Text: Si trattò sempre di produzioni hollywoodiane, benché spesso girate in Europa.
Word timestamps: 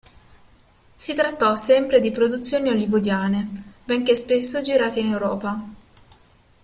Si 0.95 1.13
trattò 1.13 1.55
sempre 1.55 1.99
di 1.99 2.09
produzioni 2.09 2.69
hollywoodiane, 2.69 3.75
benché 3.83 4.15
spesso 4.15 4.63
girate 4.63 4.99
in 4.99 5.11
Europa. 5.11 5.63